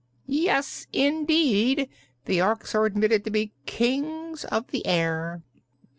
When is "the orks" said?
2.25-2.73